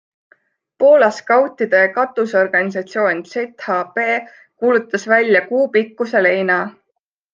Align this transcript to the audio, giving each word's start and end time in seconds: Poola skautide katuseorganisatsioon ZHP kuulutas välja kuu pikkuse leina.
Poola 0.83 1.09
skautide 1.17 1.81
katuseorganisatsioon 1.97 3.21
ZHP 3.33 4.07
kuulutas 4.31 5.07
välja 5.13 5.43
kuu 5.53 5.65
pikkuse 5.77 6.25
leina. 6.29 6.57